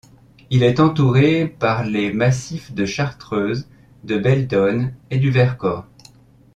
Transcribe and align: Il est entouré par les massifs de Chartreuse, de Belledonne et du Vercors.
Il 0.49 0.63
est 0.63 0.79
entouré 0.79 1.45
par 1.47 1.83
les 1.85 2.11
massifs 2.11 2.73
de 2.73 2.87
Chartreuse, 2.87 3.67
de 4.03 4.17
Belledonne 4.17 4.95
et 5.11 5.19
du 5.19 5.29
Vercors. 5.29 5.85